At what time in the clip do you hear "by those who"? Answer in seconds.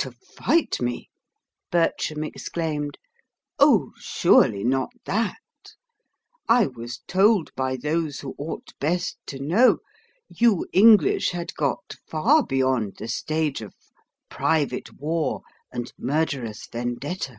7.54-8.34